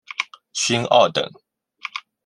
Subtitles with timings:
[0.51, 1.23] 勋二等。